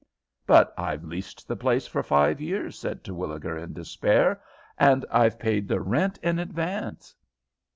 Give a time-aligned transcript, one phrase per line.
[0.47, 4.41] "But I've leased the place for five years," said Terwilliger, in despair;
[4.79, 7.13] "and I've paid the rent in advance."